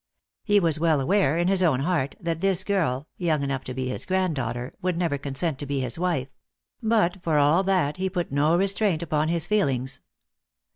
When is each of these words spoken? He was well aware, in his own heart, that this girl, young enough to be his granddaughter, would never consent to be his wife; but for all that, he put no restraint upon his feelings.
He 0.43 0.59
was 0.59 0.79
well 0.79 0.99
aware, 0.99 1.37
in 1.37 1.47
his 1.47 1.61
own 1.61 1.81
heart, 1.81 2.15
that 2.19 2.41
this 2.41 2.63
girl, 2.63 3.07
young 3.17 3.43
enough 3.43 3.63
to 3.65 3.73
be 3.75 3.87
his 3.87 4.07
granddaughter, 4.07 4.73
would 4.81 4.97
never 4.97 5.19
consent 5.19 5.59
to 5.59 5.67
be 5.67 5.81
his 5.81 5.99
wife; 5.99 6.29
but 6.81 7.21
for 7.21 7.37
all 7.37 7.61
that, 7.65 7.97
he 7.97 8.09
put 8.09 8.31
no 8.31 8.57
restraint 8.57 9.03
upon 9.03 9.27
his 9.27 9.45
feelings. 9.45 10.01